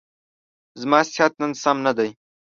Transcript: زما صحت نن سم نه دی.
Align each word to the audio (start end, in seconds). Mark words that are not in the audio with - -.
زما 0.81 0.99
صحت 1.13 1.33
نن 1.41 1.51
سم 1.63 1.77
نه 1.85 1.91
دی. 1.97 2.09